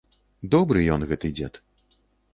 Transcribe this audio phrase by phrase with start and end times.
[0.55, 1.63] Добры ён, гэты дзед.